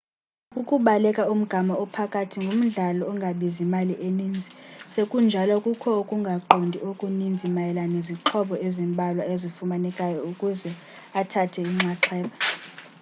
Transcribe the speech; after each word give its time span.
ukubaleka 0.59 1.23
umgama 1.33 1.73
ophakathi 1.83 2.37
ngumdlalo 2.43 3.03
ongabizi 3.11 3.63
mali 3.73 3.95
eninzi 4.07 4.49
sekunjalo 4.93 5.53
kukho 5.65 5.89
ukungaqondi 6.01 6.77
okuninzi 6.89 7.47
mayela 7.55 7.83
nezixhobo 7.93 8.55
ezimbalwa 8.67 9.23
ezifunekayo 9.33 10.19
ukuze 10.29 10.69
umntu 10.75 11.13
athathe 11.19 11.59
inxaxheba 11.71 12.35